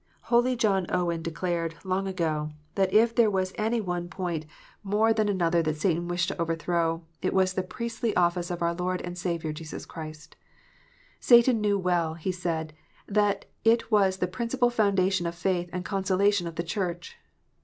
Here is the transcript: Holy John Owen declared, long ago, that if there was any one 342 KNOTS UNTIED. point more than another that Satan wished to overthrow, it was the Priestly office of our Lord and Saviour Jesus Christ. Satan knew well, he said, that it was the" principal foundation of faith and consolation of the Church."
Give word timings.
Holy 0.33 0.55
John 0.55 0.87
Owen 0.89 1.21
declared, 1.21 1.75
long 1.85 2.07
ago, 2.07 2.49
that 2.73 2.91
if 2.91 3.13
there 3.13 3.29
was 3.29 3.53
any 3.55 3.79
one 3.79 4.09
342 4.09 4.17
KNOTS 4.17 4.33
UNTIED. 4.33 4.49
point 4.89 4.97
more 4.97 5.13
than 5.13 5.29
another 5.29 5.61
that 5.61 5.75
Satan 5.77 6.07
wished 6.07 6.29
to 6.29 6.41
overthrow, 6.41 7.03
it 7.21 7.35
was 7.35 7.53
the 7.53 7.61
Priestly 7.61 8.15
office 8.15 8.49
of 8.49 8.63
our 8.63 8.73
Lord 8.73 9.03
and 9.03 9.15
Saviour 9.15 9.53
Jesus 9.53 9.85
Christ. 9.85 10.35
Satan 11.19 11.61
knew 11.61 11.77
well, 11.77 12.15
he 12.15 12.31
said, 12.31 12.73
that 13.05 13.45
it 13.63 13.91
was 13.91 14.17
the" 14.17 14.27
principal 14.37 14.71
foundation 14.71 15.27
of 15.27 15.35
faith 15.35 15.69
and 15.71 15.85
consolation 15.85 16.47
of 16.47 16.55
the 16.55 16.63
Church." 16.63 17.17